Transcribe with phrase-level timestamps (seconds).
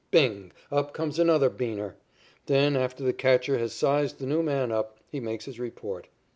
[0.09, 0.51] Bing!
[0.71, 1.93] Up comes another "beaner."
[2.47, 6.07] Then, after the catcher has sized the new man up, he makes his report.